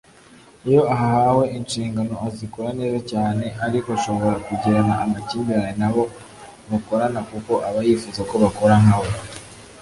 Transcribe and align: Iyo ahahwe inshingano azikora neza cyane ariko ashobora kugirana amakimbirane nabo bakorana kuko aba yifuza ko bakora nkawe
Iyo 0.67 0.81
ahahwe 0.95 1.45
inshingano 1.57 2.13
azikora 2.27 2.69
neza 2.79 2.99
cyane 3.11 3.45
ariko 3.65 3.87
ashobora 3.97 4.35
kugirana 4.47 4.93
amakimbirane 5.03 5.73
nabo 5.81 6.03
bakorana 6.71 7.19
kuko 7.29 7.51
aba 7.67 7.79
yifuza 7.87 8.21
ko 8.29 8.35
bakora 8.43 8.75
nkawe 8.83 9.09